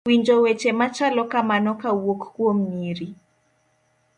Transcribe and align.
winjo 0.07 0.35
weche 0.43 0.71
machalo 0.79 1.23
kamano 1.31 1.71
kawuok 1.81 2.21
kuom 2.33 2.57
nyiri 2.77 3.07